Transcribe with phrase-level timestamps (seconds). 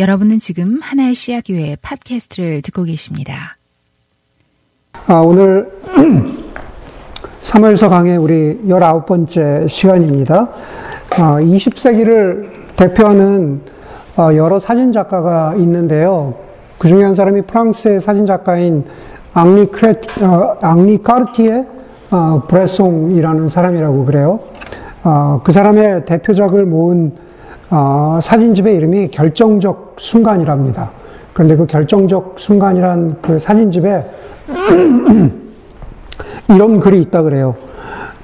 [0.00, 3.58] 여러분은 지금 하나의 씨앗 교회 팟캐스트를 듣고 계십니다.
[5.06, 5.70] 아, 오늘
[7.42, 10.48] 3월서 강의 우리 19번째 시간입니다.
[11.18, 13.60] 아, 20세기를 대표하는
[14.16, 16.34] 어, 여러 사진 작가가 있는데요.
[16.78, 18.84] 그 중에 한 사람이 프랑스의 사진 작가인
[19.34, 21.66] 앙리, 크레, 어, 앙리 카르티에
[22.10, 24.40] 어, 브레송이라는 사람이라고 그래요.
[25.04, 27.12] 어, 그 사람의 대표작을 모은
[27.70, 30.90] 어, 사진집의 이름이 결정적 순간이랍니다.
[31.32, 34.04] 그런데 그 결정적 순간이란 그 사진집에
[36.52, 37.54] 이런 글이 있다 그래요.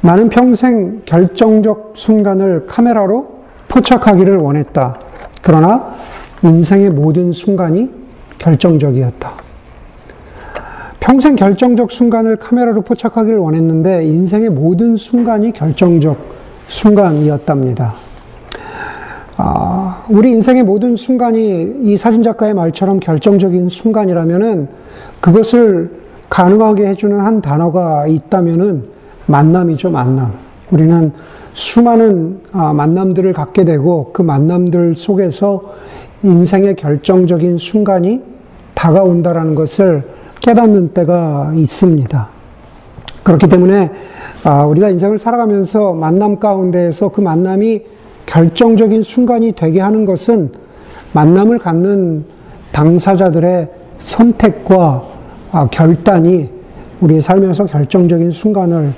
[0.00, 3.36] 나는 평생 결정적 순간을 카메라로
[3.68, 4.98] 포착하기를 원했다.
[5.42, 5.94] 그러나
[6.42, 7.92] 인생의 모든 순간이
[8.38, 9.32] 결정적이었다.
[10.98, 16.16] 평생 결정적 순간을 카메라로 포착하기를 원했는데 인생의 모든 순간이 결정적
[16.66, 18.05] 순간이었답니다.
[19.38, 24.68] 아, 우리 인생의 모든 순간이 이 사진작가의 말처럼 결정적인 순간이라면은
[25.20, 25.90] 그것을
[26.30, 28.84] 가능하게 해주는 한 단어가 있다면은
[29.26, 30.32] 만남이죠, 만남.
[30.70, 31.12] 우리는
[31.52, 35.62] 수많은 아, 만남들을 갖게 되고 그 만남들 속에서
[36.22, 38.22] 인생의 결정적인 순간이
[38.74, 40.02] 다가온다라는 것을
[40.40, 42.28] 깨닫는 때가 있습니다.
[43.22, 43.90] 그렇기 때문에
[44.44, 47.82] 아, 우리가 인생을 살아가면서 만남 가운데에서 그 만남이
[48.26, 50.50] 결정적인 순간이 되게 하는 것은
[51.12, 52.24] 만남을 갖는
[52.72, 55.04] 당사자들의 선택과
[55.52, 56.50] 아, 결단이
[57.00, 58.92] 우리 삶에서 결정적인 순간을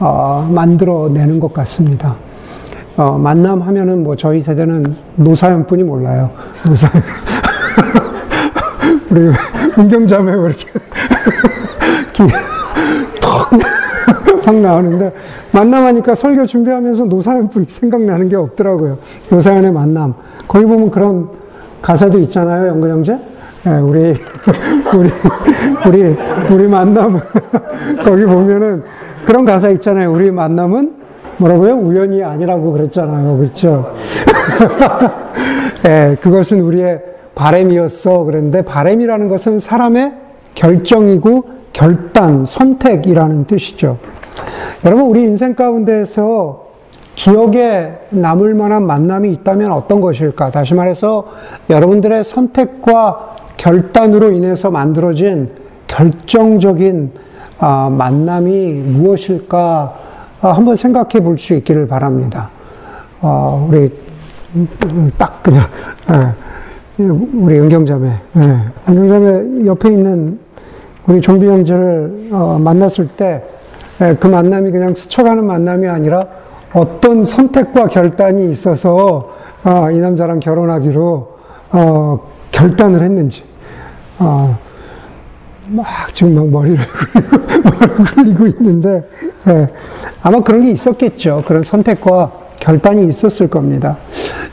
[0.00, 2.16] 어, 만들어내는 것 같습니다.
[2.96, 6.30] 어, 만남 하면은 뭐 저희 세대는 노사연뿐이 몰라요.
[6.64, 7.02] 노사연.
[9.10, 9.30] 우리
[9.78, 10.66] 은경자매 이렇게
[13.20, 13.79] 턱
[14.56, 15.12] 나오는데
[15.52, 18.98] 만남하니까 설교 준비하면서 노사연뿐이 생각나는 게 없더라고요.
[19.30, 20.14] 노사연의 만남.
[20.48, 21.28] 거기 보면 그런
[21.82, 23.18] 가사도 있잖아요, 영근 형제.
[23.62, 24.14] 네, 우리
[24.94, 25.10] 우리
[25.86, 26.16] 우리
[26.50, 27.20] 우리 만남
[28.04, 28.82] 거기 보면은
[29.24, 30.12] 그런 가사 있잖아요.
[30.12, 30.94] 우리 만남은
[31.36, 31.74] 뭐라고요?
[31.74, 33.36] 우연이 아니라고 그랬잖아요.
[33.36, 33.94] 그렇죠?
[35.86, 37.02] 예, 그것은 우리의
[37.34, 38.24] 바램이었어.
[38.24, 40.12] 그런데 바램이라는 것은 사람의
[40.54, 43.98] 결정이고 결단, 선택이라는 뜻이죠.
[44.84, 46.68] 여러분, 우리 인생 가운데에서
[47.14, 50.50] 기억에 남을 만한 만남이 있다면 어떤 것일까?
[50.50, 51.26] 다시 말해서
[51.68, 55.50] 여러분들의 선택과 결단으로 인해서 만들어진
[55.86, 57.10] 결정적인
[57.58, 59.94] 아, 만남이 무엇일까
[60.40, 62.48] 아, 한번 생각해 볼 수 있기를 바랍니다.
[63.20, 63.92] 어, 우리
[65.18, 65.62] 딱 그냥
[66.98, 68.40] 예, 우리 은경자매, 예,
[68.88, 70.38] 은경자매 옆에 있는
[71.06, 73.44] 우리 좀비 형제를 어, 만났을 때
[74.00, 76.24] 그 예, 만남이 그냥 스쳐가는 만남이 아니라
[76.72, 81.28] 어떤 선택과 결단이 있어서 어, 이 남자랑 결혼하기로
[81.72, 83.44] 어, 결단을 했는지.
[84.18, 84.56] 어,
[85.68, 86.78] 막 지금 막 머리를
[88.14, 89.06] 굴리고 있는데
[89.48, 89.68] 예,
[90.22, 91.44] 아마 그런 게 있었겠죠.
[91.46, 93.98] 그런 선택과 결단이 있었을 겁니다.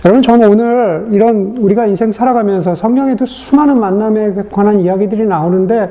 [0.03, 5.89] 여러분, 저는 오늘 이런 우리가 인생 살아가면서 성경에도 수많은 만남에 관한 이야기들이 나오는데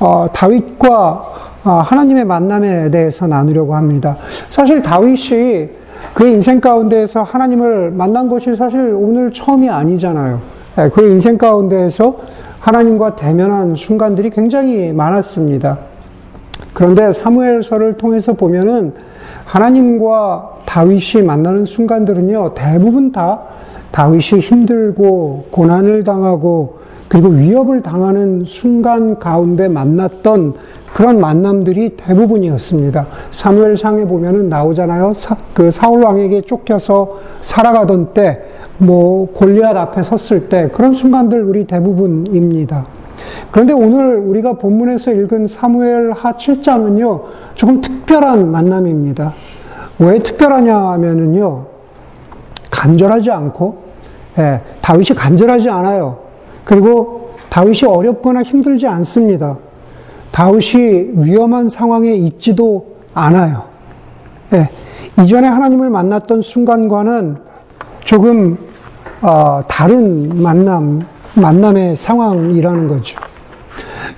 [0.00, 4.16] 어, 다윗과 어, 하나님의 만남에 대해서 나누려고 합니다.
[4.50, 5.68] 사실 다윗이
[6.14, 10.40] 그의 인생 가운데에서 하나님을 만난 것이 사실 오늘 처음이 아니잖아요.
[10.78, 12.16] 예, 그의 인생 가운데에서
[12.60, 15.78] 하나님과 대면한 순간들이 굉장히 많았습니다.
[16.74, 18.94] 그런데 사무엘서를 통해서 보면은
[19.44, 23.40] 하나님과 다윗이 만나는 순간들은요, 대부분 다
[23.90, 26.78] 다윗이 힘들고 고난을 당하고
[27.12, 30.54] 그리고 위협을 당하는 순간 가운데 만났던
[30.94, 33.06] 그런 만남들이 대부분이었습니다.
[33.30, 35.12] 사무엘상에 보면은 나오잖아요.
[35.12, 38.44] 사, 그 사울 왕에게 쫓겨서 살아가던 때,
[38.78, 42.86] 뭐 골리앗 앞에 섰을 때 그런 순간들 우리 대부분입니다.
[43.50, 47.24] 그런데 오늘 우리가 본문에서 읽은 사무엘 하 7장은요,
[47.56, 49.34] 조금 특별한 만남입니다.
[49.98, 51.66] 왜 특별하냐 하면은요,
[52.70, 53.82] 간절하지 않고,
[54.38, 56.21] 예, 다윗이 간절하지 않아요.
[56.64, 59.58] 그리고 다윗이 어렵거나 힘들지 않습니다.
[60.30, 63.64] 다윗이 위험한 상황에 있지도 않아요.
[64.54, 64.68] 예,
[65.22, 67.36] 이전에 하나님을 만났던 순간과는
[68.04, 68.56] 조금
[69.20, 71.02] 어, 다른 만남,
[71.34, 73.20] 만남의 상황이라는 거죠.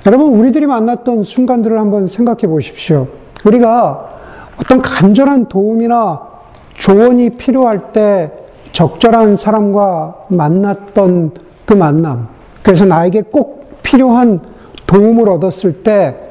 [0.06, 3.08] 여러분, 우리들이 만났던 순간들을 한번 생각해 보십시오.
[3.44, 4.08] 우리가
[4.60, 6.20] 어떤 간절한 도움이나
[6.74, 8.32] 조언이 필요할 때
[8.72, 11.32] 적절한 사람과 만났던
[11.64, 12.33] 그 만남.
[12.64, 14.40] 그래서 나에게 꼭 필요한
[14.86, 16.24] 도움을 얻었을 때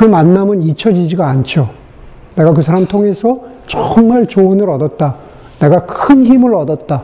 [0.00, 1.68] 그 만남은 잊혀지지가 않죠.
[2.36, 5.16] 내가 그 사람 통해서 정말 조언을 얻었다.
[5.58, 7.02] 내가 큰 힘을 얻었다.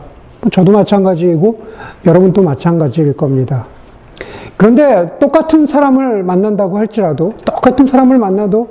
[0.51, 1.59] 저도 마찬가지이고
[2.05, 3.67] 여러분도 마찬가지일 겁니다.
[4.55, 8.67] 그런데 똑같은 사람을 만난다고 할지라도 똑같은 사람을 만나도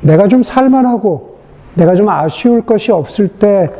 [0.00, 1.36] 내가 좀 살만하고
[1.74, 3.70] 내가 좀 아쉬울 것이 없을 때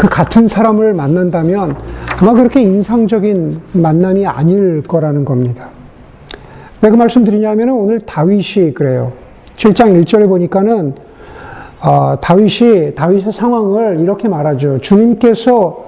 [0.00, 1.76] 그 같은 사람을 만난다면
[2.22, 5.68] 아마 그렇게 인상적인 만남이 아닐 거라는 겁니다.
[6.80, 9.12] 왜 그 말씀 드리냐면 오늘 다윗이 그래요.
[9.56, 10.94] 7장 1절에 보니까는
[11.82, 14.78] 어, 다윗이 다윗의 상황을 이렇게 말하죠.
[14.78, 15.84] 주님께서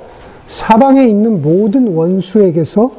[0.46, 2.90] 사방에 있는 모든 원수에게서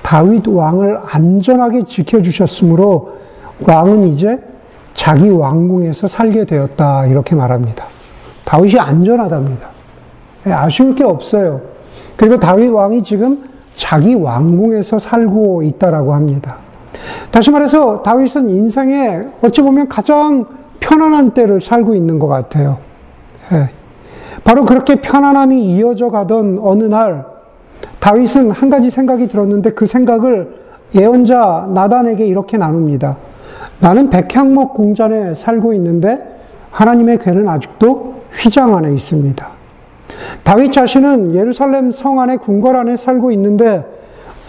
[0.00, 3.18] 다윗 왕을 안전하게 지켜주셨으므로
[3.60, 4.38] 왕은 이제
[4.94, 7.04] 자기 왕궁에서 살게 되었다.
[7.04, 7.84] 이렇게 말합니다.
[8.46, 9.73] 다윗이 안전하답니다.
[10.46, 11.60] 예, 아쉬울 게 없어요.
[12.16, 16.58] 그리고 다윗 왕이 지금 자기 왕궁에서 살고 있다라고 합니다.
[17.30, 20.46] 다시 말해서 다윗은 인생에 어찌 보면 가장
[20.80, 22.78] 편안한 때를 살고 있는 것 같아요.
[23.52, 23.70] 예.
[24.44, 27.24] 바로 그렇게 편안함이 이어져 가던 어느 날
[28.00, 30.54] 다윗은 한 가지 생각이 들었는데 그 생각을
[30.94, 33.16] 예언자 나단에게 이렇게 나눕니다.
[33.80, 36.18] 나는 백향목 공전에 살고 있는데
[36.70, 39.53] 하나님의 괴는 아직도 휘장 안에 있습니다.
[40.42, 43.84] 다윗 자신은 예루살렘 성 안에 궁궐 안에 살고 있는데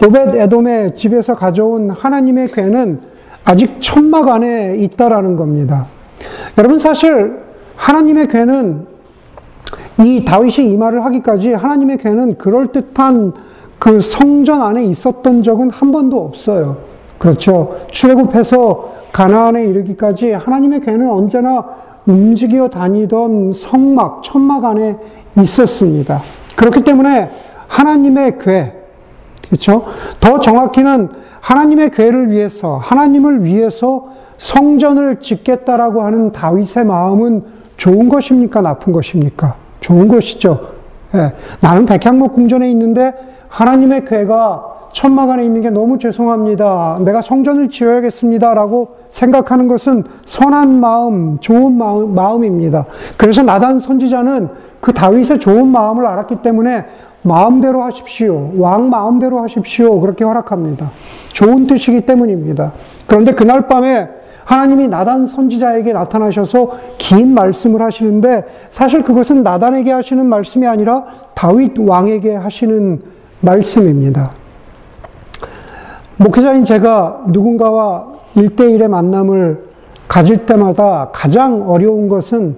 [0.04, 3.00] 오벳 에돔의 집에서 가져온 하나님의 괴는
[3.44, 5.86] 아직 천막 안에 있다라는 겁니다.
[6.58, 7.38] 여러분 사실
[7.76, 8.86] 하나님의 괴는
[10.00, 13.32] 이 다윗이 이 말을 하기까지 하나님의 괴는 그럴듯한
[13.78, 16.78] 그 성전 안에 있었던 적은 한 번도 없어요.
[17.18, 17.78] 그렇죠.
[17.90, 21.64] 출애굽해서 가나안에 이르기까지 하나님의 괴는 언제나
[22.06, 24.96] 움직여 다니던 성막, 천막 안에
[25.42, 26.20] 있었습니다.
[26.56, 27.30] 그렇기 때문에
[27.68, 28.72] 하나님의 괴,
[29.48, 29.86] 그렇죠?
[30.20, 31.08] 더 정확히는
[31.40, 34.08] 하나님의 괴를 위해서, 하나님을 위해서
[34.38, 37.44] 성전을 짓겠다라고 하는 다윗의 마음은
[37.76, 38.62] 좋은 것입니까?
[38.62, 39.54] 나쁜 것입니까?
[39.80, 40.68] 좋은 것이죠.
[41.14, 43.12] 예, 나는 백향목 궁전에 있는데
[43.48, 47.00] 하나님의 괴가 천막 안에 있는 게 너무 죄송합니다.
[47.04, 48.54] 내가 성전을 지어야겠습니다.
[48.54, 52.86] 라고 생각하는 것은 선한 마음, 좋은 마음, 마음입니다.
[53.18, 54.48] 그래서 나단 선지자는
[54.80, 56.86] 그 다윗의 좋은 마음을 알았기 때문에
[57.20, 58.52] 마음대로 하십시오.
[58.56, 60.00] 왕 마음대로 하십시오.
[60.00, 60.90] 그렇게 허락합니다.
[61.28, 62.72] 좋은 뜻이기 때문입니다.
[63.06, 64.08] 그런데 그날 밤에
[64.46, 71.04] 하나님이 나단 선지자에게 나타나셔서 긴 말씀을 하시는데 사실 그것은 나단에게 하시는 말씀이 아니라
[71.34, 73.02] 다윗 왕에게 하시는
[73.42, 74.45] 말씀입니다.
[76.18, 79.66] 목회자인 제가 누군가와 일대일의 만남을
[80.08, 82.56] 가질 때마다 가장 어려운 것은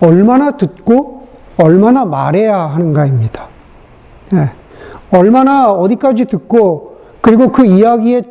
[0.00, 1.26] 얼마나 듣고
[1.56, 3.46] 얼마나 말해야 하는가입니다.
[4.32, 4.50] 네.
[5.10, 8.22] 얼마나 어디까지 듣고 그리고 그 이야기의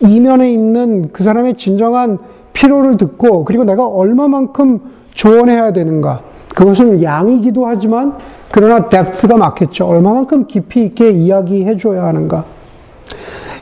[0.00, 2.18] 이면에 있는 그 사람의 진정한
[2.52, 4.80] 필요를 듣고 그리고 내가 얼마만큼
[5.12, 6.22] 조언해야 되는가.
[6.54, 8.16] 그것은 양이기도 하지만
[8.50, 9.86] 그러나 뎁트가 맞겠죠.
[9.86, 12.44] 얼마만큼 깊이 있게 이야기해 줘야 하는가.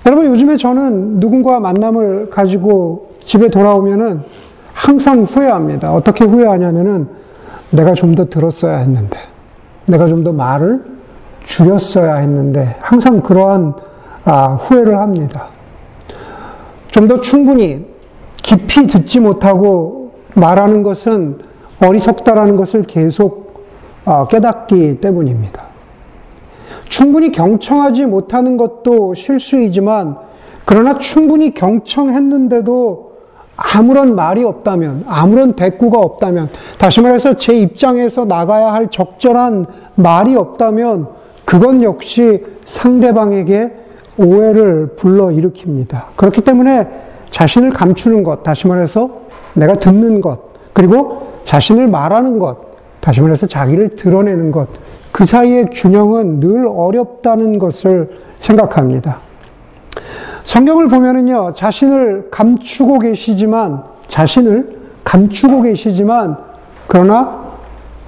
[0.06, 4.22] 여러분 요즘에 저는 누군가 만남을 가지고 집에 돌아오면은
[4.72, 5.92] 항상 후회합니다.
[5.92, 7.08] 어떻게 후회하냐면은
[7.70, 9.18] 내가 좀 더 들었어야 했는데,
[9.86, 10.82] 내가 좀 더 말을
[11.44, 13.74] 줄였어야 했는데, 항상 그러한
[14.24, 15.46] 아, 후회를 합니다.
[16.90, 17.86] 좀 더 충분히
[18.36, 21.38] 깊이 듣지 못하고 말하는 것은
[21.80, 23.64] 어리석다라는 것을 계속
[24.04, 25.69] 아, 깨닫기 때문입니다.
[26.90, 30.16] 충분히 경청하지 못하는 것도 실수이지만,
[30.64, 33.12] 그러나 충분히 경청했는데도
[33.56, 41.06] 아무런 말이 없다면, 아무런 대꾸가 없다면, 다시 말해서 제 입장에서 나가야 할 적절한 말이 없다면,
[41.44, 43.72] 그건 역시 상대방에게
[44.18, 46.16] 오해를 불러일으킵니다.
[46.16, 46.88] 그렇기 때문에
[47.30, 49.10] 자신을 감추는 것, 다시 말해서
[49.54, 50.40] 내가 듣는 것,
[50.72, 52.58] 그리고 자신을 말하는 것,
[53.00, 54.68] 다시 말해서 자기를 드러내는 것,
[55.20, 58.08] 그 사이의 균형은 늘 어렵다는 것을
[58.38, 59.18] 생각합니다.
[60.44, 66.38] 성경을 보면은요, 자신을 감추고 계시지만, 자신을 감추고 계시지만,
[66.86, 67.38] 그러나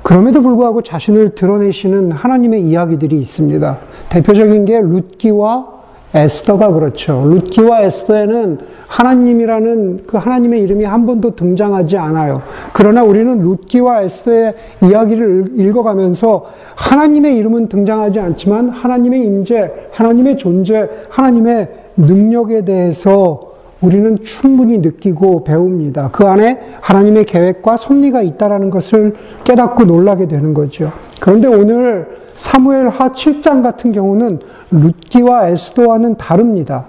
[0.00, 3.78] 그럼에도 불구하고 자신을 드러내시는 하나님의 이야기들이 있습니다.
[4.08, 5.66] 대표적인 게 룻기와
[6.14, 7.24] 에스더가 그렇죠.
[7.26, 12.42] 룻기와 에스더에는 하나님이라는 그 하나님의 이름이 한 번도 등장하지 않아요.
[12.72, 21.68] 그러나 우리는 룻기와 에스더의 이야기를 읽어가면서 하나님의 이름은 등장하지 않지만 하나님의 임재, 하나님의 존재, 하나님의
[21.96, 23.51] 능력에 대해서
[23.82, 26.10] 우리는 충분히 느끼고 배웁니다.
[26.12, 30.92] 그 안에 하나님의 계획과 섭리가 있다라는 것을 깨닫고 놀라게 되는 거죠.
[31.20, 36.86] 그런데 오늘 사무엘 하 7장 같은 경우는 룻기와 에스더와는 다릅니다.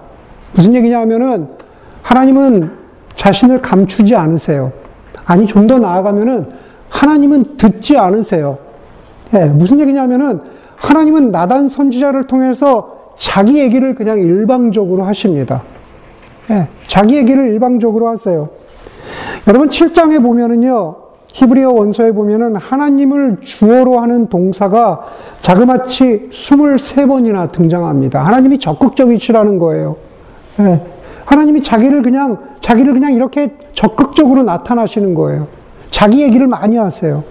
[0.55, 1.47] 무슨 얘기냐 하면은
[2.03, 2.71] 하나님은
[3.15, 4.71] 자신을 감추지 않으세요.
[5.25, 6.47] 아니 좀 더 나아가면은
[6.89, 8.57] 하나님은 듣지 않으세요.
[9.33, 10.41] 예, 무슨 얘기냐면은
[10.75, 15.63] 하나님은 나단 선지자를 통해서 자기 얘기를 그냥 일방적으로 하십니다.
[16.49, 18.49] 예, 자기 얘기를 일방적으로 하세요.
[19.47, 20.95] 여러분 7장에 보면은요.
[21.27, 25.05] 히브리어 원서에 보면은 하나님을 주어로 하는 동사가
[25.39, 28.23] 자그마치 23번이나 등장합니다.
[28.23, 29.95] 하나님이 적극적이시라는 거예요.
[30.59, 30.81] 예,
[31.25, 35.47] 하나님이 자기를 그냥 자기를 그냥 이렇게 적극적으로 나타나시는 거예요.
[35.89, 37.23] 자기 얘기를 많이 하세요.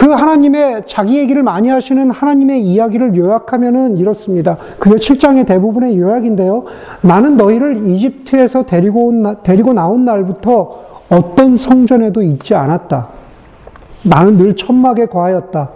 [0.00, 4.56] 그 하나님의 자기 얘기를 많이 하시는 하나님의 이야기를 요약하면은 이렇습니다.
[4.78, 6.64] 그게 7장의 대부분의 요약인데요.
[7.02, 13.08] 나는 너희를 이집트에서 데리고 온, 데리고 나온 날부터 어떤 성전에도 있지 않았다.
[14.04, 15.68] 나는 늘 천막에 과하였다.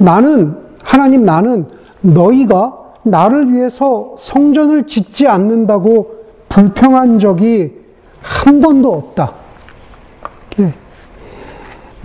[0.00, 1.64] 나는, 하나님 나는
[2.02, 6.10] 너희가 나를 위해서 성전을 짓지 않는다고
[6.50, 7.72] 불평한 적이
[8.20, 9.32] 한 번도 없다.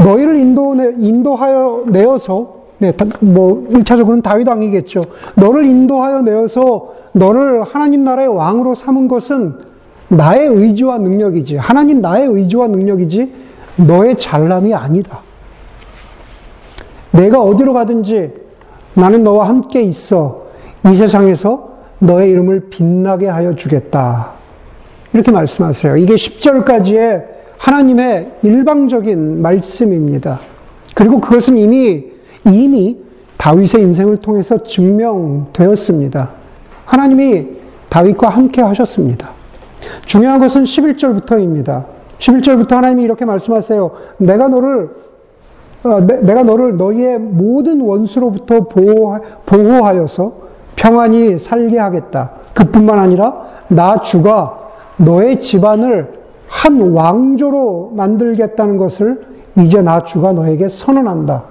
[0.04, 5.04] 너희를 인도, 인도하여 내어서, 네, 뭐, 1차적으로는 다윗 왕이겠죠.
[5.36, 9.56] 너를 인도하여 내어서 너를 하나님 나라의 왕으로 삼은 것은
[10.08, 11.58] 나의 의지와 능력이지.
[11.58, 13.34] 하나님 나의 의지와 능력이지.
[13.88, 15.20] 너의 잘남이 아니다.
[17.12, 18.34] 내가 어디로 가든지
[18.94, 20.44] 나는 너와 함께 있어.
[20.92, 24.32] 이 세상에서 너의 이름을 빛나게 하여 주겠다.
[25.14, 25.98] 이렇게 말씀하세요.
[25.98, 30.40] 이게 10절까지의 하나님의 일방적인 말씀입니다.
[30.96, 32.12] 그리고 그것은 이미,
[32.46, 32.98] 이미
[33.38, 36.32] 다윗의 인생을 통해서 증명되었습니다.
[36.86, 37.48] 하나님이
[37.90, 39.30] 다윗과 함께 하셨습니다.
[40.06, 41.86] 중요한 것은 11절부터입니다.
[42.18, 43.92] 11절부터 하나님이 이렇게 말씀하세요.
[44.18, 44.90] 내가 너를
[45.84, 50.34] 어, 내, 가 너를 너희의 모든 원수로부터 보호, 보호하 여서
[50.76, 52.32] 평안히 살게 하겠다.
[52.54, 54.60] 그뿐만 아니라 나 주가
[54.98, 56.21] 너의 집안을
[56.62, 59.26] 한 왕조로 만들겠다는 것을
[59.58, 61.42] 이제 나 주가 너에게 선언한다.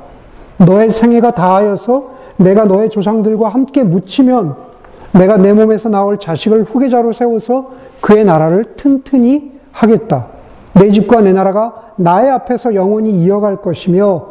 [0.58, 4.54] 너의 생애가 다하여서 내가 너의 조상들과 함께 묻히면
[5.10, 10.28] 내가 내 몸에서 나올 자식을 후계자로 세워서 그의 나라를 튼튼히 하겠다.
[10.74, 14.26] 내 집과 내 나라가 나의 앞에서 영원히 이어갈 것이며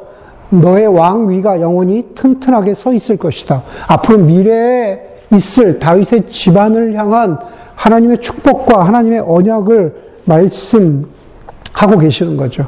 [0.49, 3.63] 너의 왕위가 영원히 튼튼하게 서 있을 것이다.
[3.89, 5.01] 앞으로 미래에
[5.33, 7.37] 있을 다윗의 집안을 향한
[7.75, 12.67] 하나님의 축복과 하나님의 언약을 말씀하고 계시는 거죠.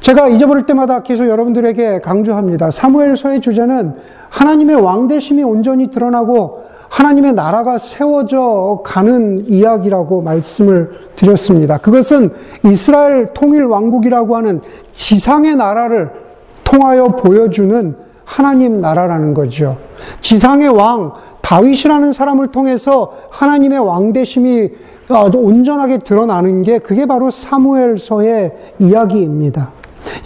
[0.00, 2.70] 제가 잊어버릴 때마다 계속 여러분들에게 강조합니다.
[2.70, 3.94] 사무엘서의 주제는
[4.30, 11.78] 하나님의 왕대심이 온전히 드러나고 하나님의 나라가 세워져 가는 이야기라고 말씀을 드렸습니다.
[11.78, 12.30] 그것은
[12.64, 14.60] 이스라엘 통일 왕국이라고 하는
[14.92, 16.10] 지상의 나라를
[16.64, 17.94] 통하여 보여주는
[18.24, 19.76] 하나님 나라라는 거죠.
[20.20, 21.12] 지상의 왕,
[21.50, 24.68] 다윗이라는 사람을 통해서 하나님의 왕대심이
[25.34, 29.70] 온전하게 드러나는 게 그게 바로 사무엘서의 이야기입니다.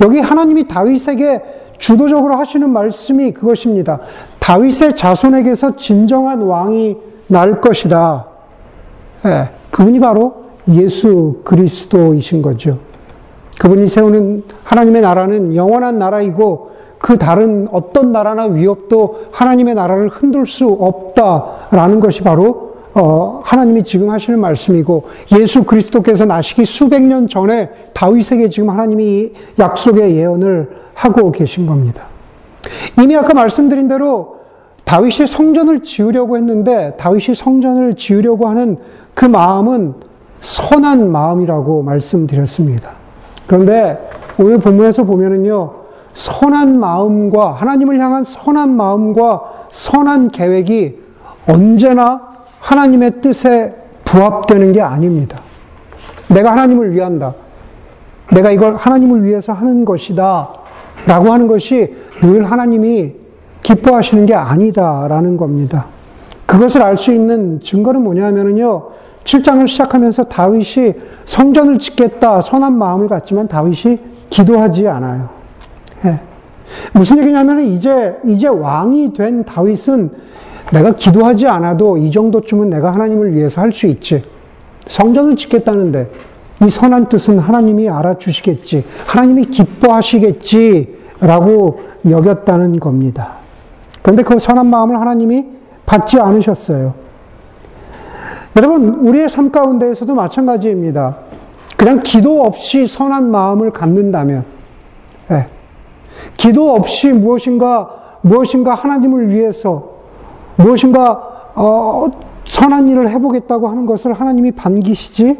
[0.03, 1.43] 여기 하나님이 다윗에게
[1.79, 4.01] 주도적으로 하시는 말씀이 그것입니다.
[4.39, 8.27] 다윗의 자손에게서 진정한 왕이 날 것이다.
[9.23, 12.79] 네, 그분이 바로 예수 그리스도이신 거죠.
[13.59, 16.74] 그분이 세우는 하나님의 나라는 영원한 나라이고
[17.05, 24.09] 그 다른 어떤 나라나 위협도 하나님의 나라를 흔들 수 없다라는 것이 바로 어, 하나님이 지금
[24.09, 25.05] 하시는 말씀이고
[25.39, 32.05] 예수 그리스도께서 나시기 수백 년 전에 다윗에게 지금 하나님이 약속의 예언을 하고 계신 겁니다.
[32.99, 34.37] 이미 아까 말씀드린 대로
[34.85, 38.79] 다윗이 성전을 지으려고 했는데 다윗이 성전을 지으려고 하는
[39.13, 39.93] 그 마음은
[40.41, 42.93] 선한 마음이라고 말씀드렸습니다.
[43.47, 43.99] 그런데
[44.39, 45.84] 오늘 본문에서 보면은요,
[46.15, 50.99] 선한 마음과 하나님을 향한 선한 마음과 선한 계획이
[51.47, 52.21] 언제나
[52.61, 55.41] 하나님의 뜻에 부합되는 게 아닙니다.
[56.29, 57.35] 내가 하나님을 위한다.
[58.33, 60.51] 내가 이걸 하나님을 위해서 하는 것이다.
[61.07, 63.13] 라고 하는 것이 늘 하나님이
[63.63, 65.87] 기뻐하시는 게 아니다라는 겁니다.
[66.47, 68.91] 그것을 알 수 있는 증거는 뭐냐면요.
[69.25, 70.95] 7장을 시작하면서 다윗이
[71.25, 73.99] 성전을 짓겠다 선한 마음을 갖지만 다윗이
[74.31, 75.34] 기도하지 않아요.
[76.05, 76.21] 예.
[76.93, 80.11] 무슨 얘기냐면 이제 이제 왕이 된 다윗은
[80.73, 84.25] 내가 기도하지 않아도 이 정도쯤은 내가 하나님을 위해서 할 수 있지.
[84.87, 86.11] 성전을 짓겠다는데
[86.63, 88.85] 이 선한 뜻은 하나님이 알아주시겠지.
[89.07, 91.05] 하나님이 기뻐하시겠지.
[91.21, 93.37] 라고 여겼다는 겁니다.
[94.03, 95.47] 그런데 그 선한 마음을 하나님이
[95.87, 96.95] 받지 않으셨어요.
[98.57, 101.17] 여러분, 우리의 삶 가운데에서도 마찬가지입니다.
[101.77, 104.45] 그냥 기도 없이 선한 마음을 갖는다면,
[105.29, 105.47] 네.
[106.37, 107.91] 기도 없이 무엇인가,
[108.23, 109.91] 무엇인가 하나님을 위해서
[110.57, 112.07] 무엇인가 어,
[112.45, 115.39] 선한 일을 해보겠다고 하는 것을 하나님이 반기시지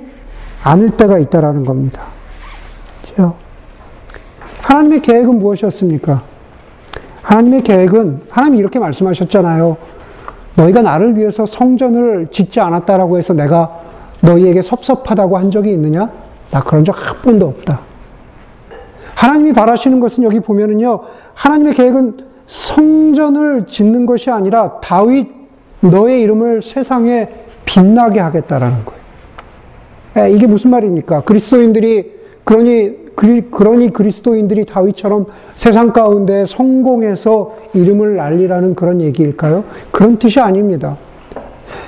[0.65, 2.03] 않을 때가 있다라는 겁니다.
[3.03, 3.35] 그렇죠?
[4.63, 6.23] 하나님의 계획은 무엇이었습니까?
[7.23, 9.77] 하나님의 계획은 하나님이 이렇게 말씀하셨잖아요.
[10.57, 13.81] 너희가 나를 위해서 성전을 짓지 않았다라고 해서 내가
[14.21, 16.11] 너희에게 섭섭하다고 한 적이 있느냐?
[16.51, 17.81] 나 그런 적 한 번도 없다.
[19.15, 21.01] 하나님이 바라시는 것은 여기 보면은요.
[21.35, 22.17] 하나님의 계획은
[22.47, 25.29] 성전을 짓는 것이 아니라 다윗
[25.81, 27.29] 너의 이름을 세상에
[27.65, 29.05] 빛나게 하겠다라는 거예요.
[30.17, 31.23] 예, 이게 무슨 말입니까?
[31.23, 32.13] 그리스도인들이
[32.45, 33.05] 그러니
[33.51, 39.65] 그러니 그리스도인들이 다윗처럼 세상 가운데 성공해서 이름을 날리라는 그런 얘기일까요?
[39.91, 40.97] 그런 뜻이 아닙니다.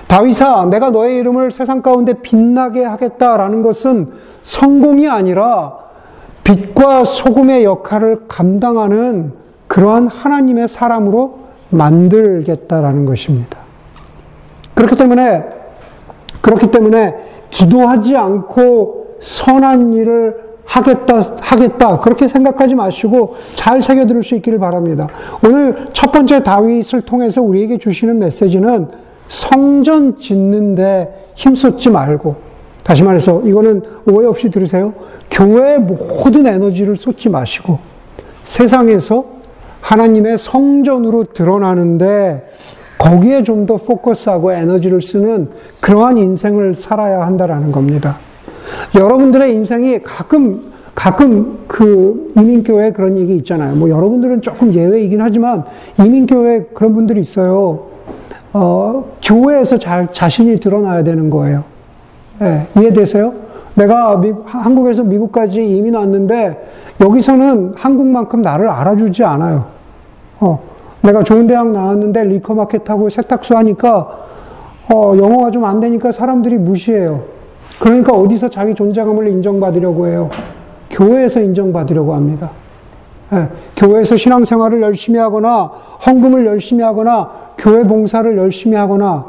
[0.06, 5.85] 다윗아, 내가 너의 이름을 세상 가운데 빛나게 하겠다라는 것은 성공이 아니라
[6.46, 9.32] 빛과 소금의 역할을 감당하는
[9.66, 13.58] 그러한 하나님의 사람으로 만들겠다라는 것입니다.
[14.74, 15.44] 그렇기 때문에,
[16.40, 17.16] 그렇기 때문에
[17.50, 21.98] 기도하지 않고 선한 일을 하겠다, 하겠다.
[21.98, 25.08] 그렇게 생각하지 마시고 잘 새겨들을 수 있기를 바랍니다.
[25.44, 28.88] 오늘 첫 번째 다윗을 통해서 우리에게 주시는 메시지는
[29.28, 32.45] 성전 짓는데 힘쏟지 말고,
[32.86, 34.94] 다시 말해서 이거는 오해 없이 들으세요.
[35.28, 37.80] 교회의 모든 에너지를 쏟지 마시고,
[38.44, 39.24] 세상에서
[39.80, 42.48] 하나님의 성전으로 드러나는데
[42.98, 45.48] 거기에 좀 더 포커스하고 에너지를 쓰는
[45.80, 48.18] 그러한 인생을 살아야 한다라는 겁니다.
[48.94, 53.74] 여러분들의 인생이 가끔 가끔 그 이민교회 그런 얘기 있잖아요.
[53.74, 55.64] 뭐 여러분들은 조금 예외이긴 하지만
[55.98, 57.88] 이민교회 그런 분들이 있어요.
[58.52, 61.64] 어, 교회에서 자, 자신이 드러나야 되는 거예요.
[62.42, 63.32] 예, 이해되세요?
[63.74, 66.66] 내가 미, 한국에서 미국까지 이민 왔는데
[67.00, 69.66] 여기서는 한국만큼 나를 알아주지 않아요.
[70.40, 70.60] 어,
[71.02, 74.08] 내가 좋은 대학 나왔는데 리커마켓하고 세탁소 하니까
[74.92, 77.22] 어, 영어가 좀 안 되니까 사람들이 무시해요.
[77.80, 80.30] 그러니까 어디서 자기 존재감을 인정받으려고 해요?
[80.90, 82.50] 교회에서 인정받으려고 합니다.
[83.32, 85.70] 예, 교회에서 신앙생활을 열심히 하거나
[86.06, 87.28] 헌금을 열심히 하거나
[87.58, 89.24] 교회 봉사를 열심히 하거나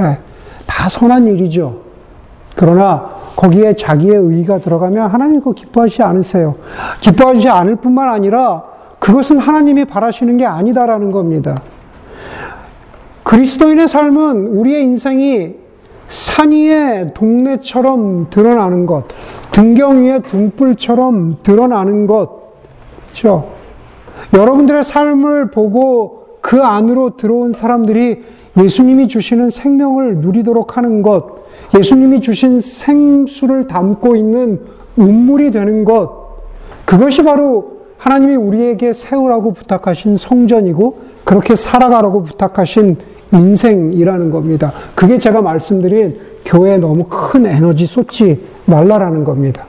[0.00, 0.18] 예,
[0.66, 1.91] 다 선한 일이죠.
[2.54, 6.56] 그러나 거기에 자기의 의의가 들어가면 하나님 그 기뻐하지 않으세요.
[7.00, 8.62] 기뻐하지 않을 뿐만 아니라
[8.98, 11.62] 그것은 하나님이 바라시는 게 아니다라는 겁니다.
[13.24, 15.54] 그리스도인의 삶은 우리의 인생이
[16.06, 19.06] 산 위의 동네처럼 드러나는 것,
[19.50, 22.52] 등경 위의 등불처럼 드러나는 것,
[23.06, 23.50] 그렇죠?
[24.34, 28.22] 여러분들의 삶을 보고 그 안으로 들어온 사람들이
[28.58, 31.41] 예수님이 주시는 생명을 누리도록 하는 것,
[31.76, 34.60] 예수님이 주신 생수를 담고 있는
[34.96, 36.22] 운물이 되는 것,
[36.84, 42.96] 그것이 바로 하나님이 우리에게 세우라고 부탁하신 성전이고, 그렇게 살아가라고 부탁하신
[43.32, 44.72] 인생이라는 겁니다.
[44.94, 49.66] 그게 제가 말씀드린 교회에 너무 큰 에너지 쏟지 말라라는 겁니다.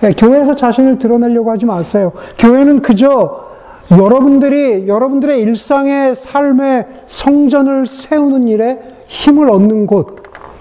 [0.00, 2.12] 네, 교회에서 자신을 드러내려고 하지 마세요.
[2.38, 3.48] 교회는 그저
[3.90, 10.17] 여러분들이 여러분들의 일상의 삶의 성전을 세우는 일에 힘을 얻는 곳,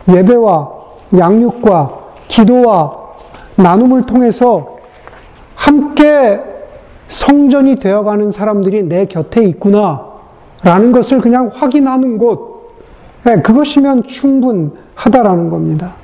[0.10, 0.70] 예배와
[1.18, 2.94] 양육과 기도와
[3.56, 4.78] 나눔을 통해서
[5.56, 6.42] 함께
[7.08, 10.06] 성전이 되어가는 사람들이 내 곁에 있구나.
[10.64, 12.76] 라는 것을 그냥 확인하는 곳,
[13.24, 15.96] 네, 그것이면 충분하다라는 겁니다.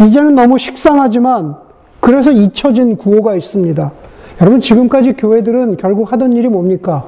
[0.00, 1.56] 이제는 너무 식상하지만,
[2.00, 3.92] 그래서 잊혀진 구호가 있습니다.
[4.40, 7.04] 여러분, 지금까지 교회들은 결국 하던 일이 뭡니까?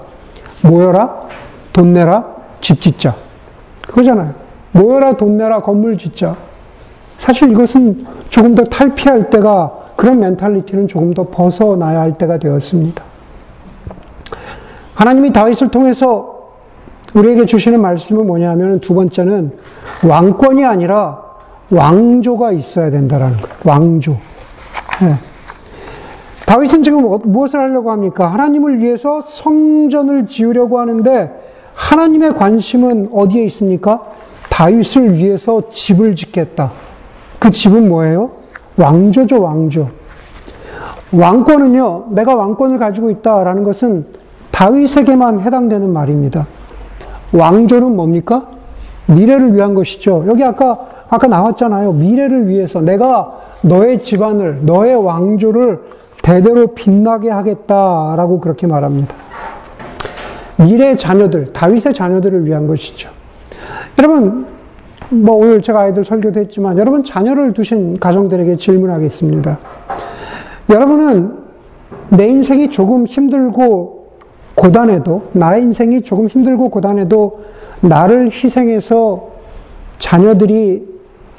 [0.63, 1.23] 모여라,
[1.73, 2.27] 돈 내라,
[2.61, 3.15] 집 짓자.
[3.87, 4.48] 그거잖아요.
[4.79, 6.37] 모여라, 돈 내라, 건물 짓자.
[7.19, 13.03] 사실 이것은 조금 더 탈피할 때가, 그런 멘탈리티는 조금 더 벗어나야 할 때가 되었습니다.
[14.95, 16.53] 하나님이 다윗을 통해서
[17.15, 19.53] 우리에게 주시는 말씀은 뭐냐면 두 번째는
[20.09, 21.23] 왕권이 아니라
[21.71, 23.55] 왕조가 있어야 된다라는 거예요.
[23.65, 24.13] 왕조.
[25.01, 25.15] 네.
[26.47, 28.27] 다윗은 지금 뭐, 무엇을 하려고 합니까?
[28.29, 31.33] 하나님을 위해서 성전을 지으려고 하는데
[31.75, 34.03] 하나님의 관심은 어디에 있습니까?
[34.59, 36.73] 다윗을 위해서 집을 짓겠다.
[37.39, 38.33] 그 집은 뭐예요?
[38.77, 39.87] 왕조죠, 왕조.
[41.13, 44.07] 왕권은요, 내가 왕권을 가지고 있다라는 것은
[44.51, 46.49] 다윗에게만 해당되는 말입니다.
[47.33, 48.49] 왕조는 뭡니까?
[49.07, 50.25] 미래를 위한 것이죠.
[50.27, 51.93] 여기 아까 아까 나왔잖아요.
[51.93, 55.83] 미래를 위해서 내가 너의 집안을 너의 왕조를
[56.21, 59.15] 대대로 빛나게 하겠다라고 그렇게 말합니다.
[60.57, 63.18] 미래 자녀들, 다윗의 자녀들을 위한 것이죠.
[63.99, 64.47] 여러분,
[65.11, 69.59] 뭐 오늘 제가 아이들 설교도 했지만 여러분 자녀를 두신 가정들에게 질문하겠습니다.
[70.71, 71.33] 여러분은
[72.11, 74.07] 내 인생이 조금 힘들고
[74.55, 77.41] 고단해도, 나의 인생이 조금 힘들고 고단해도
[77.81, 79.31] 나를 희생해서
[79.99, 80.87] 자녀들이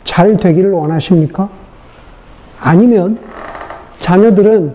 [0.04, 1.50] 잘 되기를 원하십니까?
[2.60, 3.18] 아니면
[4.00, 4.74] 자녀들은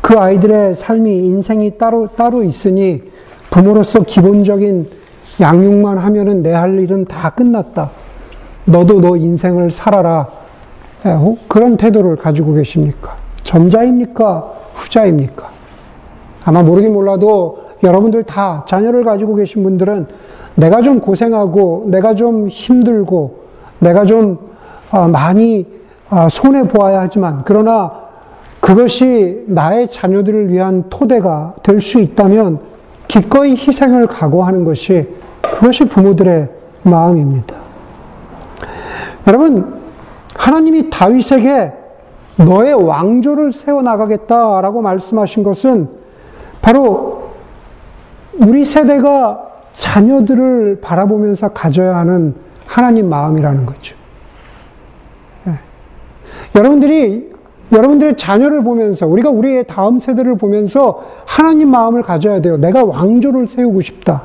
[0.00, 3.02] 그그 아이들의 삶이 인생이 따로 따로 있으니
[3.50, 4.99] 부모로서 기본적인
[5.40, 7.90] 양육만 하면은 내 할 일은 다 끝났다.
[8.66, 10.28] 너도 너 인생을 살아라.
[11.06, 11.16] 예,
[11.48, 13.16] 그런 태도를 가지고 계십니까?
[13.42, 14.52] 전자입니까?
[14.74, 15.48] 후자입니까?
[16.44, 20.06] 아마 모르긴 몰라도 여러분들 다 자녀를 가지고 계신 분들은
[20.56, 23.40] 내가 좀 고생하고 내가 좀 힘들고
[23.78, 24.38] 내가 좀
[24.90, 25.66] 어, 많이
[26.10, 27.92] 어, 손해 보아야 하지만 그러나
[28.60, 32.58] 그것이 나의 자녀들을 위한 토대가 될 수 있다면
[33.08, 35.08] 기꺼이 희생을 각오하는 것이
[35.42, 36.48] 그것이 부모들의
[36.82, 37.56] 마음입니다.
[39.26, 39.80] 여러분
[40.36, 41.72] 하나님이 다윗에게
[42.36, 45.88] 너의 왕조를 세워 나가겠다라고 말씀하신 것은
[46.62, 47.30] 바로
[48.38, 52.34] 우리 세대가 자녀들을 바라보면서 가져야 하는
[52.66, 53.96] 하나님 마음이라는 거죠.
[55.46, 55.52] 예.
[56.58, 57.30] 여러분들이
[57.72, 62.56] 여러분들의 자녀를 보면서 우리가 우리의 다음 세대를 보면서 하나님 마음을 가져야 돼요.
[62.56, 64.22] 내가 왕조를 세우고 싶다.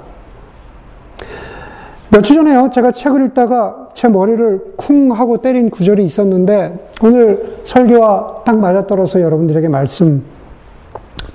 [2.09, 2.69] 며칠 전에요.
[2.71, 9.67] 제가 책을 읽다가 제 머리를 쿵 하고 때린 구절이 있었는데 오늘 설교와 딱 맞아떨어서 여러분들에게
[9.67, 10.23] 말씀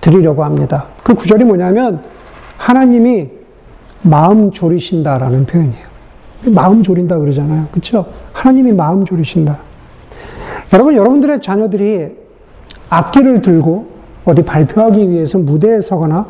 [0.00, 0.86] 드리려고 합니다.
[1.02, 2.02] 그 구절이 뭐냐면
[2.56, 3.28] 하나님이
[4.02, 5.90] 마음 졸이신다라는 표현이에요.
[6.46, 7.66] 마음 졸인다 그러잖아요.
[7.70, 8.06] 그렇죠?
[8.32, 9.58] 하나님이 마음 졸이신다.
[10.72, 12.16] 여러분 여러분들의 자녀들이
[12.88, 13.86] 악기를 들고
[14.24, 16.26] 어디 발표하기 위해서 무대에 서거나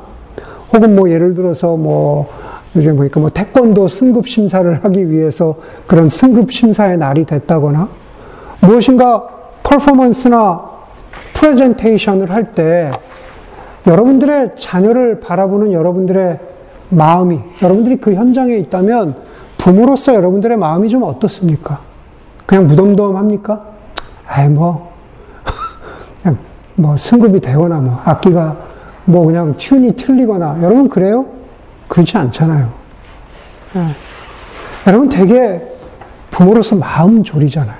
[0.72, 2.28] 혹은 뭐 예를 들어서 뭐
[2.76, 5.56] 요즘 보니까 뭐 태권도 승급 심사를 하기 위해서
[5.86, 7.88] 그런 승급 심사의 날이 됐다거나
[8.60, 9.26] 무엇인가
[9.62, 10.70] 퍼포먼스나
[11.34, 12.90] 프레젠테이션을 할 때
[13.86, 16.38] 여러분들의 자녀를 바라보는 여러분들의
[16.90, 19.14] 마음이 여러분들이 그 현장에 있다면
[19.58, 21.80] 부모로서 여러분들의 마음이 좀 어떻습니까?
[22.46, 23.64] 그냥 무덤덤합니까?
[24.26, 24.92] 아이 뭐
[26.22, 26.38] 그냥
[26.74, 28.56] 뭐 승급이 되거나 뭐 악기가
[29.04, 31.26] 뭐 그냥 튠이 틀리거나 여러분 그래요?
[31.90, 32.72] 그렇지 않잖아요.
[33.74, 33.80] 네.
[34.86, 35.60] 여러분 되게
[36.30, 37.76] 부모로서 마음 졸이잖아요.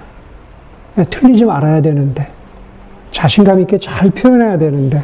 [0.97, 2.29] 네, 틀리지 말아야 되는데
[3.13, 5.03] 자신감 있게 잘 표현해야 되는데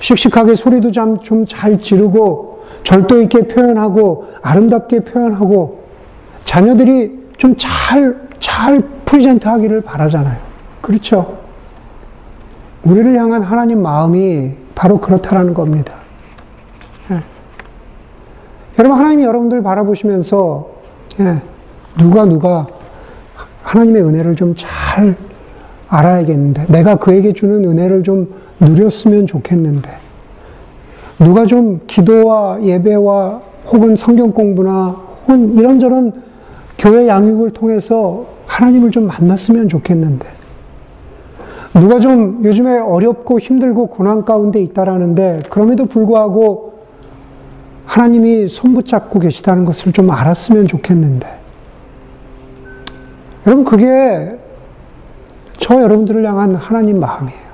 [0.00, 5.84] 씩씩하게 소리도 좀 잘 지르고 절도 있게 표현하고 아름답게 표현하고
[6.44, 10.38] 자녀들이 좀 잘, 잘 present 하기를 바라잖아요.
[10.82, 11.38] 그렇죠?
[12.82, 16.03] 우리를 향한 하나님 마음이 바로 그렇다라는 겁니다.
[18.74, 18.78] 예.
[18.78, 20.68] 여러분, 하나님이 여러분들 바라보시면서,
[21.20, 21.42] 예,
[21.98, 22.66] 누가 누가
[23.62, 25.16] 하나님의 은혜를 좀 잘
[25.88, 29.90] 알아야겠는데, 내가 그에게 주는 은혜를 좀 누렸으면 좋겠는데,
[31.18, 36.12] 누가 좀 기도와 예배와 혹은 성경 공부나 혹은 이런저런
[36.78, 40.26] 교회 양육을 통해서 하나님을 좀 만났으면 좋겠는데,
[41.74, 46.73] 누가 좀 요즘에 어렵고 힘들고 고난 가운데 있다라는데, 그럼에도 불구하고
[47.86, 51.40] 하나님이 손붙잡고 계시다는 것을 좀 알았으면 좋겠는데,
[53.46, 54.38] 여러분, 그게
[55.58, 57.44] 저 여러분들을 향한 하나님 마음이에요.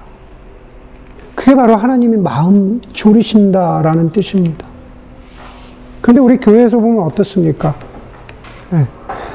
[1.35, 4.67] 그게 바로 하나님이 마음 졸이신다라는 뜻입니다.
[6.01, 7.75] 근데 우리 교회에서 보면 어떻습니까?
[8.71, 8.87] 네.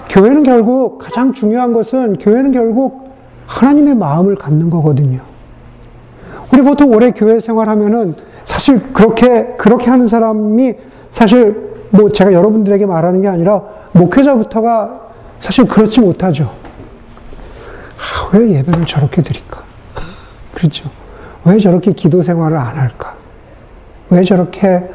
[0.09, 3.09] 교회는 결국 가장 중요한 것은 교회는 결국
[3.47, 5.19] 하나님의 마음을 갖는 거거든요.
[6.53, 8.15] 우리 보통 오래 교회 생활하면은
[8.55, 10.75] 사실 그렇게 그렇게 하는 사람이
[11.11, 15.01] 사실 뭐 제가 여러분들에게 말하는 게 아니라 목회자부터가
[15.41, 16.45] 사실 그렇지 못하죠.
[17.99, 19.61] 아, 왜 예배를 저렇게 드릴까?
[20.53, 20.89] 그렇죠.
[21.43, 23.15] 왜 저렇게 기도 생활을 안 할까?
[24.09, 24.89] 왜 저렇게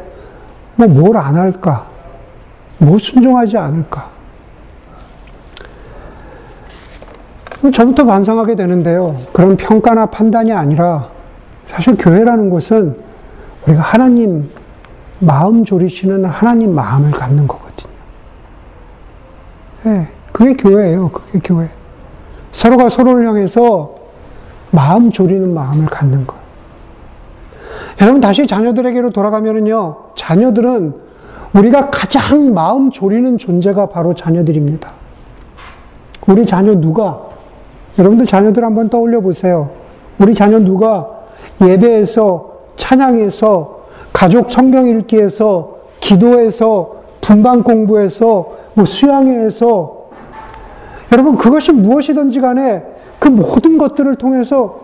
[0.77, 1.85] 뭐 뭘 안 할까?
[2.79, 4.09] 뭐 순종하지 않을까?
[7.75, 9.21] 저부터 반성하게 되는데요.
[9.35, 11.09] 그런 평가나 판단이 아니라
[11.67, 13.10] 사실 교회라는 것은
[13.67, 14.49] 우리가 하나님
[15.19, 17.93] 마음 졸이시는 하나님 마음을 갖는 거거든요.
[19.85, 21.11] 네, 그게 교회예요.
[21.11, 21.69] 그게 교회.
[22.53, 23.95] 서로가 서로를 향해서
[24.71, 26.37] 마음 졸이는 마음을 갖는 거.
[28.01, 29.97] 여러분 다시 자녀들에게로 돌아가면은요.
[30.15, 30.95] 자녀들은
[31.53, 34.93] 우리가 가장 마음 졸이는 존재가 바로 자녀들입니다.
[36.27, 37.21] 우리 자녀 누가
[37.99, 39.71] 여러분들 자녀들 한번 떠올려 보세요.
[40.19, 41.09] 우리 자녀 누가
[41.61, 42.50] 예배에서
[42.81, 43.81] 찬양에서
[44.13, 50.01] 가족 성경 읽기에서 기도에서 분방 공부에서 뭐 수양회에서
[51.13, 52.83] 여러분 그것이 무엇이든지 간에
[53.19, 54.81] 그 모든 것들을 통해서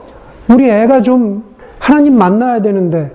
[0.49, 1.43] 우리 애가 좀
[1.79, 3.13] 하나님 만나야 되는데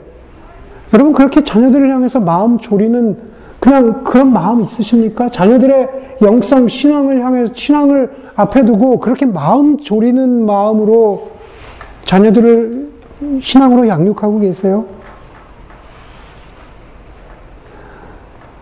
[0.93, 5.29] 여러분 그렇게 자녀들을 향해서 마음 졸이는 그냥 그런 마음 있으십니까?
[5.29, 11.29] 자녀들의 영성 신앙을 향해서 신앙을 앞에 두고 그렇게 마음 졸이는 마음으로
[12.03, 12.90] 자녀들을
[13.41, 14.85] 신앙으로 양육하고 계세요?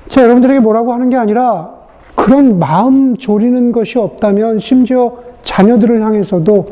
[0.10, 1.72] 자, 여러분들에게 뭐라고 하는 게 아니라
[2.16, 6.68] 그런 마음 졸이는 것이 없다면 심지어 자녀들을 향해서도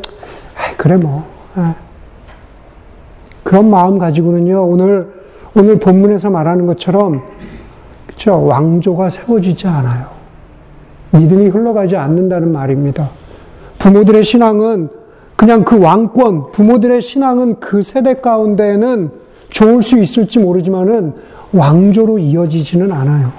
[0.77, 1.25] 그래 뭐
[1.57, 1.61] 에.
[3.43, 5.13] 그런 마음 가지고는요 오늘
[5.55, 7.23] 오늘 본문에서 말하는 것처럼
[8.05, 10.07] 그렇죠 왕조가 세워지지 않아요
[11.11, 13.09] 믿음이 흘러가지 않는다는 말입니다
[13.79, 14.89] 부모들의 신앙은
[15.37, 19.11] 그냥 그 왕권 부모들의 신앙은 그 세대 가운데에는
[19.49, 21.13] 좋을 수 있을지 모르지만은
[21.53, 23.31] 왕조로 이어지지는 않아요.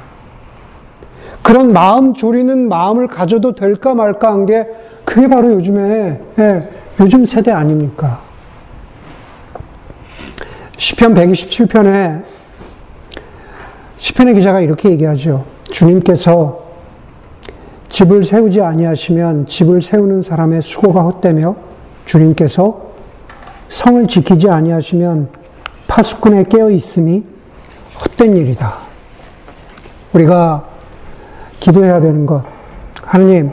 [1.42, 4.66] 그런 마음 졸이는 마음을 가져도 될까 말까 한 게
[5.04, 6.68] 그게 바로 요즘에 예,
[7.00, 8.20] 요즘 세대 아닙니까?
[10.76, 12.22] 시편 127편에
[13.96, 15.44] 시편의 기자가 이렇게 얘기하죠.
[15.64, 16.62] 주님께서
[17.88, 21.67] 집을 세우지 아니하시면 집을 세우는 사람의 수고가 헛되며
[22.08, 22.88] 주님께서
[23.68, 25.28] 성을 지키지 아니하시면
[25.86, 27.22] 파수꾼에 깨어 있음이
[28.00, 28.78] 헛된 일이다.
[30.14, 30.66] 우리가
[31.60, 32.44] 기도해야 되는 것.
[33.02, 33.52] 하느님,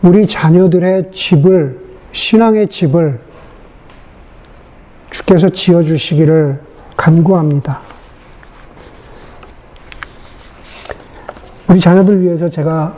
[0.00, 1.78] 우리 자녀들의 집을,
[2.12, 3.20] 신앙의 집을
[5.10, 6.58] 주께서 지어주시기를
[6.96, 7.80] 간구합니다.
[11.68, 12.94] 우리 자녀들 위해서 제가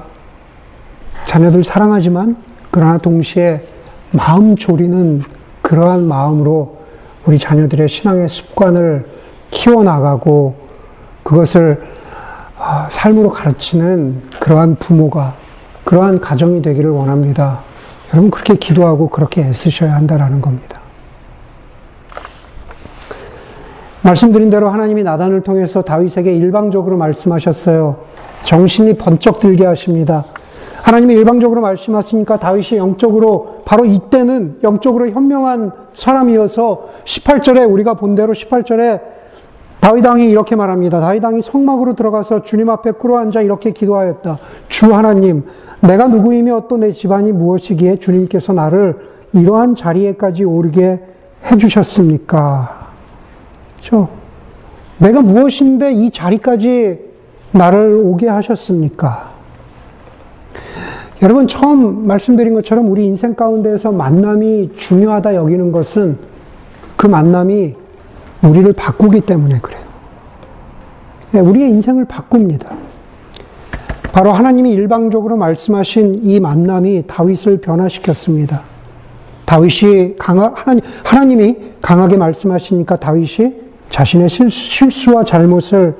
[1.26, 2.36] 자녀들 사랑하지만
[2.70, 3.73] 그러나 동시에
[4.14, 5.22] 마음 졸이는
[5.60, 6.76] 그러한 마음으로
[7.26, 9.06] 우리 자녀들의 신앙의 습관을
[9.50, 10.54] 키워나가고
[11.24, 11.82] 그것을
[12.56, 15.34] 아, 삶으로 가르치는 그러한 부모가
[15.82, 17.60] 그러한 가정이 되기를 원합니다.
[18.12, 20.78] 여러분 그렇게 기도하고 그렇게 애쓰셔야 한다라는 겁니다.
[24.02, 27.96] 말씀드린 대로 하나님이 나단을 통해서 다윗에게 일방적으로 말씀하셨어요.
[28.44, 30.24] 정신이 번쩍 들게 하십니다.
[30.82, 39.00] 하나님이 일방적으로 말씀하시니까 다윗이 영적으로 바로 이때는 영적으로 현명한 사람이어서 18절에 우리가 본 대로 18절에
[39.80, 41.00] 다윗왕이 이렇게 말합니다.
[41.00, 44.38] 다윗왕이 성막으로 들어가서 주님 앞에 꿇어앉아 이렇게 기도하였다.
[44.68, 45.44] 주 하나님,
[45.80, 48.96] 내가 누구이며 또 내 집안이 무엇이기에 주님께서 나를
[49.34, 51.00] 이러한 자리에까지 오르게
[51.50, 52.88] 해주셨습니까?
[53.76, 54.08] 그렇죠?
[54.98, 57.00] 내가 무엇인데 이 자리까지
[57.52, 59.33] 나를 오게 하셨습니까?
[61.22, 66.18] 여러분 처음 말씀드린 것처럼 우리 인생 가운데에서 만남이 중요하다 여기는 것은
[66.96, 67.74] 그 만남이
[68.42, 69.80] 우리를 바꾸기 때문에 그래요.
[71.34, 72.70] 예, 우리의 인생을 바꿉니다.
[74.12, 78.62] 바로 하나님이 일방적으로 말씀하신 이 만남이 다윗을 변화시켰습니다.
[79.44, 83.54] 다윗이 강하, 하나님, 하나님이 강하게 말씀하시니까 다윗이
[83.90, 85.94] 자신의 실수와 잘못을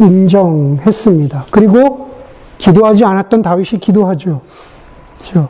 [0.00, 1.44] 인정했습니다.
[1.50, 2.10] 그리고
[2.60, 4.42] 기도하지 않았던 다윗이 기도하죠.
[5.18, 5.48] 그렇죠?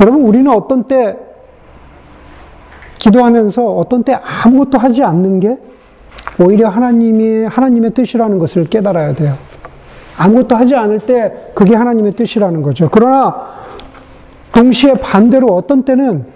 [0.00, 1.18] 여러분, 우리는 어떤 때
[2.98, 5.58] 기도하면서 어떤 때 아무것도 하지 않는 게
[6.38, 9.34] 오히려 하나님이, 하나님의 뜻이라는 것을 깨달아야 돼요.
[10.16, 12.88] 아무것도 하지 않을 때 그게 하나님의 뜻이라는 거죠.
[12.90, 13.48] 그러나
[14.54, 16.26] 동시에 반대로 어떤 때는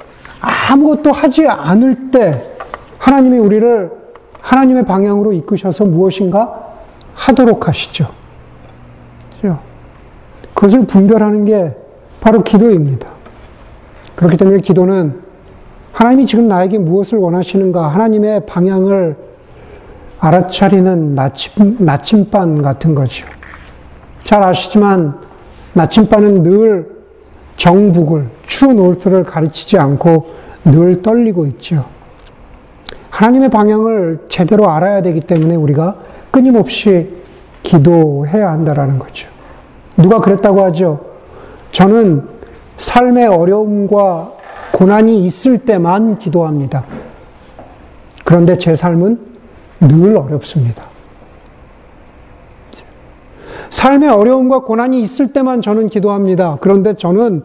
[0.71, 2.43] 아무것도 하지 않을 때
[2.99, 3.91] 하나님이 우리를
[4.41, 6.75] 하나님의 방향으로 이끄셔서 무엇인가
[7.15, 8.24] 하도록 하시죠.
[10.65, 11.77] 그것을 분별하는 게
[12.21, 13.09] 바로 기도입니다.
[14.17, 15.21] 그렇기 때문에 기도는
[15.93, 19.15] 하나님이 지금 나에게 무엇을 원하시는가, 하나님의 방향을
[20.21, 23.27] 알아차리는 나침, 나침반 같은 거죠.
[24.23, 25.21] 잘 아시지만
[25.75, 26.97] 나침반은 늘
[27.57, 30.31] 정북을, 추 노트를 가르치지 않고
[30.65, 31.85] 늘 떨리고 있죠.
[33.11, 35.97] 하나님의 방향을 제대로 알아야 되기 때문에 우리가
[36.31, 37.15] 끊임없이
[37.63, 39.34] 기도해야 한다라는 거죠.
[39.97, 41.01] 누가 그랬다고 하죠?
[41.73, 42.29] 저는
[42.77, 44.33] 삶의 어려움과
[44.73, 46.85] 고난이 있을 때만 기도합니다.
[48.25, 49.19] 그런데 제 삶은
[49.81, 50.85] 늘 어렵습니다.
[53.71, 56.59] 삶의 어려움과 고난이 있을 때만 저는 기도합니다.
[56.61, 57.43] 그런데 저는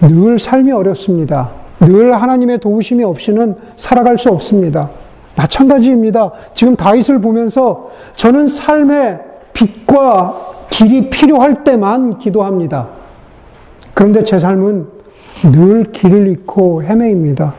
[0.00, 1.52] 늘 삶이 어렵습니다.
[1.80, 4.90] 늘 하나님의 도우심이 없이는 살아갈 수 없습니다.
[5.36, 6.32] 마찬가지입니다.
[6.52, 9.20] 지금 다윗을 보면서 저는 삶의
[9.52, 12.88] 빛과 길이 필요할 때만 기도합니다.
[13.94, 14.86] 그런데 제 삶은
[15.52, 17.54] 늘 길을 잃고 헤매입니다.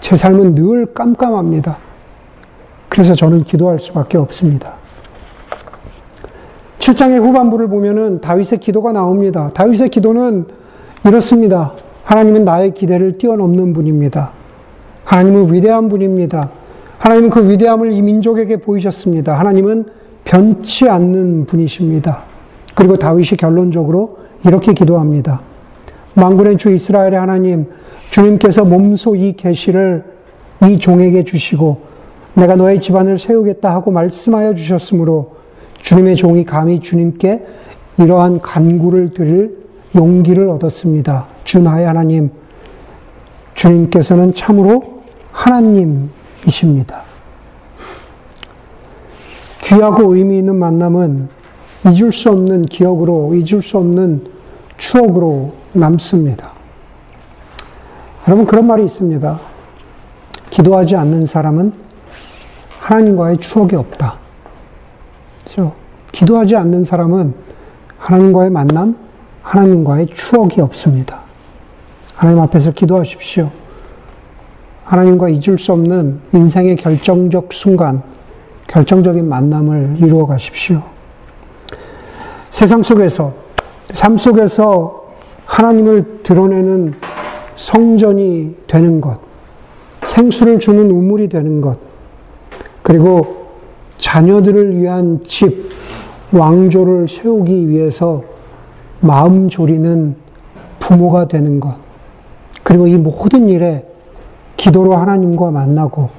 [0.00, 1.78] 제 삶은 늘 깜깜합니다.
[2.88, 4.74] 그래서 저는 기도할 수밖에 없습니다.
[6.78, 9.50] 7장의 후반부를 보면은 다윗의 기도가 나옵니다.
[9.52, 10.46] 다윗의 기도는
[11.04, 11.72] 이렇습니다.
[12.04, 14.30] 하나님은 나의 기대를 뛰어넘는 분입니다.
[15.04, 16.50] 하나님은 위대한 분입니다.
[16.98, 19.38] 하나님은 그 위대함을 이 민족에게 보이셨습니다.
[19.38, 19.86] 하나님은
[20.26, 22.24] 변치 않는 분이십니다.
[22.74, 25.40] 그리고 다윗이 결론적으로 이렇게 기도합니다.
[26.14, 27.66] 망군의 주 이스라엘의 하나님,
[28.10, 30.04] 주님께서 몸소 이 계시를
[30.68, 31.80] 이 종에게 주시고
[32.34, 35.36] 내가 너의 집안을 세우겠다 하고 말씀하여 주셨으므로
[35.80, 37.46] 주님의 종이 감히 주님께
[37.98, 39.56] 이러한 간구를 드릴
[39.94, 41.28] 용기를 얻었습니다.
[41.44, 42.30] 주 나의 하나님,
[43.54, 47.05] 주님께서는 참으로 하나님이십니다.
[49.66, 51.28] 귀하고 의미 있는 만남은
[51.90, 54.24] 잊을 수 없는 기억으로, 잊을 수 없는
[54.76, 56.52] 추억으로 남습니다.
[58.28, 59.38] 여러분, 그런 말이 있습니다.
[60.50, 61.72] 기도하지 않는 사람은
[62.78, 64.18] 하나님과의 추억이 없다.
[65.40, 65.74] 그렇죠?
[66.12, 67.34] 기도하지 않는 사람은
[67.98, 68.96] 하나님과의 만남,
[69.42, 71.22] 하나님과의 추억이 없습니다.
[72.14, 73.50] 하나님 앞에서 기도하십시오.
[74.84, 78.02] 하나님과 잊을 수 없는 인생의 결정적 순간,
[78.68, 80.82] 결정적인 만남을 이루어 가십시오.
[82.50, 83.32] 세상 속에서,
[83.92, 85.04] 삶 속에서
[85.44, 86.94] 하나님을 드러내는
[87.56, 89.18] 성전이 되는 것,
[90.02, 91.78] 생수를 주는 우물이 되는 것,
[92.82, 93.46] 그리고
[93.98, 95.70] 자녀들을 위한 집,
[96.32, 98.22] 왕조를 세우기 위해서
[99.00, 100.16] 마음 졸이는
[100.80, 101.76] 부모가 되는 것,
[102.62, 103.86] 그리고 이 모든 일에
[104.56, 106.10] 기도로 하나님과 만나고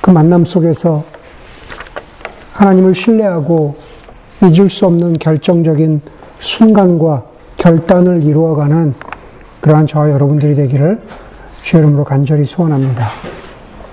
[0.00, 1.04] 그 만남 속에서
[2.52, 3.76] 하나님을 신뢰하고
[4.42, 6.00] 잊을 수 없는 결정적인
[6.40, 7.24] 순간과
[7.56, 8.94] 결단을 이루어가는
[9.60, 11.00] 그러한 저와 여러분들이 되기를
[11.62, 13.31] 주의 이름으로 간절히 소원합니다.